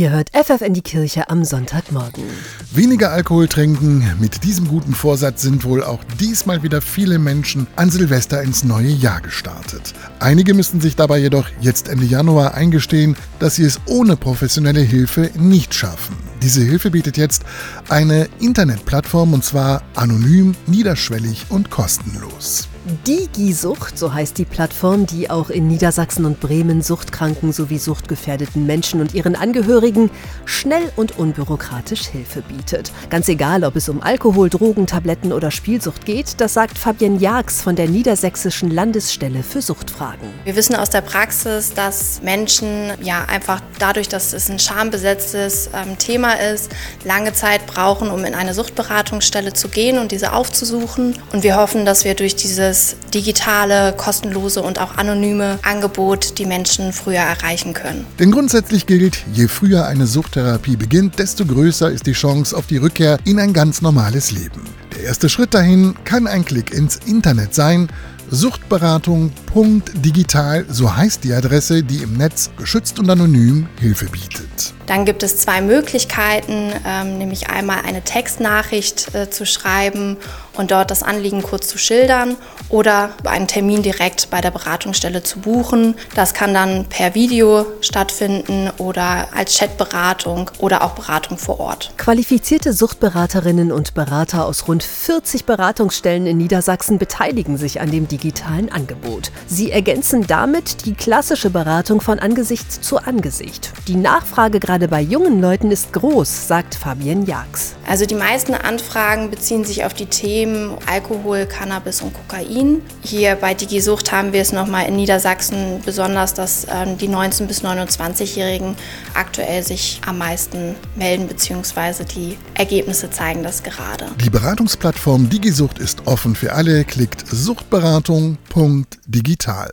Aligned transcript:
Ihr 0.00 0.12
hört 0.12 0.30
FF 0.30 0.62
in 0.62 0.72
die 0.72 0.80
Kirche 0.80 1.28
am 1.28 1.44
Sonntagmorgen. 1.44 2.24
Weniger 2.72 3.12
Alkohol 3.12 3.48
trinken. 3.48 4.02
Mit 4.18 4.44
diesem 4.44 4.66
guten 4.66 4.94
Vorsatz 4.94 5.42
sind 5.42 5.62
wohl 5.62 5.84
auch 5.84 6.02
diesmal 6.18 6.62
wieder 6.62 6.80
viele 6.80 7.18
Menschen 7.18 7.66
an 7.76 7.90
Silvester 7.90 8.40
ins 8.40 8.64
neue 8.64 8.88
Jahr 8.88 9.20
gestartet. 9.20 9.92
Einige 10.18 10.54
müssen 10.54 10.80
sich 10.80 10.96
dabei 10.96 11.18
jedoch 11.18 11.46
jetzt 11.60 11.90
Ende 11.90 12.06
Januar 12.06 12.54
eingestehen, 12.54 13.14
dass 13.40 13.56
sie 13.56 13.64
es 13.64 13.78
ohne 13.84 14.16
professionelle 14.16 14.80
Hilfe 14.80 15.32
nicht 15.36 15.74
schaffen. 15.74 16.16
Diese 16.40 16.62
Hilfe 16.62 16.90
bietet 16.90 17.18
jetzt 17.18 17.42
eine 17.90 18.26
Internetplattform 18.38 19.34
und 19.34 19.44
zwar 19.44 19.82
anonym, 19.96 20.54
niederschwellig 20.66 21.44
und 21.50 21.68
kostenlos. 21.68 22.69
Digisucht, 23.06 23.98
so 23.98 24.14
heißt 24.14 24.38
die 24.38 24.46
Plattform, 24.46 25.04
die 25.04 25.28
auch 25.28 25.50
in 25.50 25.68
Niedersachsen 25.68 26.24
und 26.24 26.40
Bremen 26.40 26.80
Suchtkranken 26.80 27.52
sowie 27.52 27.78
suchtgefährdeten 27.78 28.64
Menschen 28.64 29.02
und 29.02 29.14
ihren 29.14 29.36
Angehörigen 29.36 30.10
schnell 30.46 30.90
und 30.96 31.18
unbürokratisch 31.18 32.06
Hilfe 32.06 32.40
bietet. 32.42 32.90
Ganz 33.10 33.28
egal, 33.28 33.64
ob 33.64 33.76
es 33.76 33.88
um 33.90 34.02
Alkohol, 34.02 34.48
Drogen, 34.48 34.86
Tabletten 34.86 35.32
oder 35.32 35.50
Spielsucht 35.50 36.06
geht, 36.06 36.40
das 36.40 36.54
sagt 36.54 36.78
Fabienne 36.78 37.18
Jags 37.18 37.60
von 37.60 37.76
der 37.76 37.86
Niedersächsischen 37.86 38.70
Landesstelle 38.70 39.42
für 39.42 39.60
Suchtfragen. 39.60 40.28
Wir 40.44 40.56
wissen 40.56 40.74
aus 40.74 40.88
der 40.88 41.02
Praxis, 41.02 41.74
dass 41.74 42.22
Menschen 42.22 42.92
ja 43.02 43.26
einfach 43.26 43.60
dadurch, 43.78 44.08
dass 44.08 44.32
es 44.32 44.48
ein 44.48 44.58
schambesetztes 44.58 45.68
ähm, 45.74 45.98
Thema 45.98 46.32
ist, 46.32 46.70
lange 47.04 47.34
Zeit 47.34 47.66
brauchen, 47.66 48.10
um 48.10 48.24
in 48.24 48.34
eine 48.34 48.54
Suchtberatungsstelle 48.54 49.52
zu 49.52 49.68
gehen 49.68 49.98
und 49.98 50.12
diese 50.12 50.32
aufzusuchen. 50.32 51.18
Und 51.32 51.42
wir 51.42 51.56
hoffen, 51.56 51.84
dass 51.84 52.04
wir 52.04 52.14
durch 52.14 52.36
diese 52.36 52.69
dieses 52.70 52.96
digitale, 53.12 53.92
kostenlose 53.96 54.62
und 54.62 54.80
auch 54.80 54.96
anonyme 54.96 55.58
Angebot 55.62 56.38
die 56.38 56.46
Menschen 56.46 56.92
früher 56.92 57.18
erreichen 57.18 57.74
können. 57.74 58.06
Denn 58.18 58.30
grundsätzlich 58.30 58.86
gilt, 58.86 59.24
je 59.32 59.48
früher 59.48 59.86
eine 59.86 60.06
Suchttherapie 60.06 60.76
beginnt, 60.76 61.18
desto 61.18 61.44
größer 61.44 61.90
ist 61.90 62.06
die 62.06 62.12
Chance 62.12 62.56
auf 62.56 62.68
die 62.68 62.76
Rückkehr 62.76 63.18
in 63.24 63.40
ein 63.40 63.52
ganz 63.52 63.82
normales 63.82 64.30
Leben. 64.30 64.62
Der 64.96 65.02
erste 65.04 65.28
Schritt 65.28 65.52
dahin 65.54 65.96
kann 66.04 66.28
ein 66.28 66.44
Klick 66.44 66.72
ins 66.72 67.00
Internet 67.06 67.54
sein. 67.54 67.88
Suchtberatung.digital, 68.30 70.66
so 70.68 70.96
heißt 70.96 71.24
die 71.24 71.32
Adresse, 71.32 71.82
die 71.82 72.04
im 72.04 72.12
Netz 72.12 72.50
geschützt 72.56 73.00
und 73.00 73.10
anonym 73.10 73.66
Hilfe 73.80 74.06
bietet. 74.06 74.74
Dann 74.90 75.04
gibt 75.04 75.22
es 75.22 75.36
zwei 75.36 75.60
Möglichkeiten, 75.60 76.72
ähm, 76.84 77.16
nämlich 77.16 77.48
einmal 77.48 77.82
eine 77.86 78.02
Textnachricht 78.02 79.14
äh, 79.14 79.30
zu 79.30 79.46
schreiben 79.46 80.16
und 80.54 80.72
dort 80.72 80.90
das 80.90 81.04
Anliegen 81.04 81.42
kurz 81.42 81.68
zu 81.68 81.78
schildern 81.78 82.36
oder 82.68 83.10
einen 83.24 83.46
Termin 83.46 83.82
direkt 83.82 84.30
bei 84.30 84.40
der 84.40 84.50
Beratungsstelle 84.50 85.22
zu 85.22 85.38
buchen. 85.40 85.94
Das 86.14 86.34
kann 86.34 86.54
dann 86.54 86.86
per 86.86 87.14
Video 87.14 87.66
stattfinden 87.80 88.70
oder 88.78 89.28
als 89.34 89.58
Chatberatung 89.58 90.50
oder 90.58 90.82
auch 90.82 90.90
Beratung 90.90 91.38
vor 91.38 91.60
Ort. 91.60 91.92
Qualifizierte 91.96 92.72
Suchtberaterinnen 92.72 93.72
und 93.72 93.94
Berater 93.94 94.44
aus 94.44 94.68
rund 94.68 94.82
40 94.82 95.46
Beratungsstellen 95.46 96.26
in 96.26 96.36
Niedersachsen 96.36 96.98
beteiligen 96.98 97.56
sich 97.56 97.80
an 97.80 97.90
dem 97.90 98.08
digitalen 98.08 98.70
Angebot. 98.70 99.30
Sie 99.46 99.70
ergänzen 99.70 100.26
damit 100.26 100.84
die 100.84 100.94
klassische 100.94 101.50
Beratung 101.50 102.00
von 102.00 102.18
Angesicht 102.18 102.84
zu 102.84 102.98
Angesicht. 102.98 103.72
Die 103.88 103.96
Nachfrage 103.96 104.60
gerade 104.60 104.79
gerade 104.80 104.88
bei 104.88 105.02
jungen 105.02 105.42
Leuten 105.42 105.70
ist 105.70 105.92
groß, 105.92 106.48
sagt 106.48 106.74
Fabienne 106.74 107.26
Jags. 107.26 107.74
Also 107.86 108.06
die 108.06 108.14
meisten 108.14 108.54
Anfragen 108.54 109.30
beziehen 109.30 109.66
sich 109.66 109.84
auf 109.84 109.92
die 109.92 110.06
Themen 110.06 110.78
Alkohol, 110.86 111.44
Cannabis 111.44 112.00
und 112.00 112.14
Kokain. 112.14 112.80
Hier 113.02 113.34
bei 113.34 113.52
DigiSucht 113.52 114.10
haben 114.10 114.32
wir 114.32 114.40
es 114.40 114.52
nochmal 114.52 114.88
in 114.88 114.96
Niedersachsen 114.96 115.82
besonders, 115.84 116.32
dass 116.32 116.66
ähm, 116.70 116.96
die 116.96 117.10
19- 117.10 117.46
bis 117.46 117.62
29-Jährigen 117.62 118.74
aktuell 119.12 119.62
sich 119.62 120.00
am 120.06 120.16
meisten 120.16 120.74
melden, 120.96 121.28
beziehungsweise 121.28 122.06
die 122.06 122.38
Ergebnisse 122.54 123.10
zeigen 123.10 123.42
das 123.42 123.62
gerade. 123.62 124.06
Die 124.24 124.30
Beratungsplattform 124.30 125.28
DigiSucht 125.28 125.78
ist 125.78 126.06
offen 126.06 126.34
für 126.34 126.54
alle. 126.54 126.84
Klickt 126.84 127.26
suchtberatung.digital. 127.26 129.72